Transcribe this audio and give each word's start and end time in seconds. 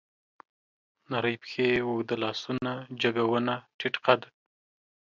نرۍ 1.11 1.35
پښې، 1.41 1.67
اوږده 1.87 2.15
لاسونه، 2.23 2.71
جګه 3.01 3.23
ونه، 3.31 3.55
ټيټ 3.79 3.95
قد 4.05 4.21